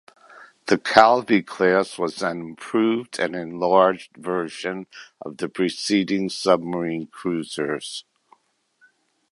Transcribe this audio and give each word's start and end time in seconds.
The 0.65 0.79
"Calvi" 0.79 1.43
class 1.43 1.99
was 1.99 2.23
an 2.23 2.39
improved 2.41 3.19
and 3.19 3.35
enlarged 3.35 4.17
version 4.17 4.87
of 5.21 5.37
the 5.37 5.47
preceding 5.47 6.27
submarine 6.27 7.05
cruisers. 7.05 8.03